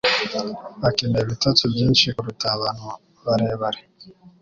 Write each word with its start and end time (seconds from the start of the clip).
bakeneye 0.81 1.23
ibitotsi 1.25 1.63
byinshi 1.73 2.05
kuruta 2.15 2.47
abantu 2.55 2.87
barebare 3.25 3.81